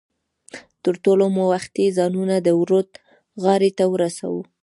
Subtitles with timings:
[0.83, 2.91] تر ټولو مو وختي ځانونه د ورد
[3.43, 4.33] غاړې ته ورسو.